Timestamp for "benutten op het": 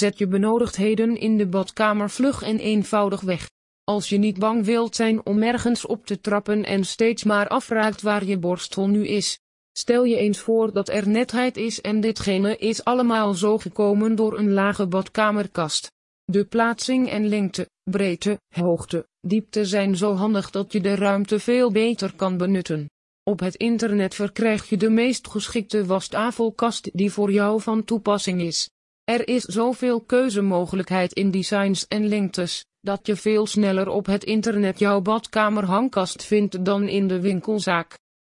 22.36-23.54